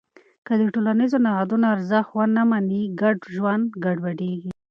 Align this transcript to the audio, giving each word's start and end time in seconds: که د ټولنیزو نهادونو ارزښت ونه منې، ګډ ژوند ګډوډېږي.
که 0.45 0.53
د 0.61 0.63
ټولنیزو 0.73 1.17
نهادونو 1.25 1.65
ارزښت 1.75 2.09
ونه 2.13 2.43
منې، 2.51 2.81
ګډ 3.01 3.17
ژوند 3.35 3.65
ګډوډېږي. 3.83 4.51